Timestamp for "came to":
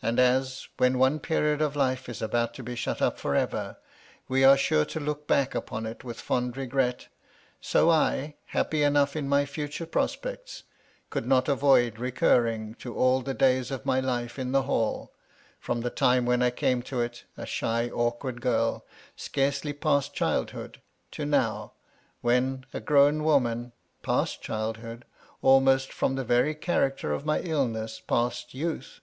16.50-17.00